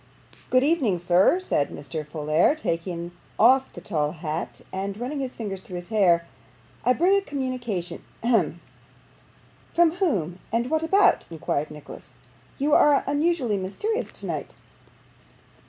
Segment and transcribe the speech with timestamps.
[0.49, 2.03] 'Good evening, sir,' said Mr.
[2.03, 6.25] Folair, taking off the tall hat, and running his fingers through his hair.
[6.83, 8.03] 'I bring a communication.
[8.23, 8.61] Hem!'
[9.75, 12.15] 'From whom and what about?' inquired Nicholas.
[12.57, 14.55] 'You are unusually mysterious tonight.